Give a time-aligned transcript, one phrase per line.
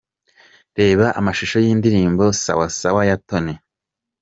[0.79, 3.55] Reba amashusho y'indirimbo 'Sawa sawa' ya Tony.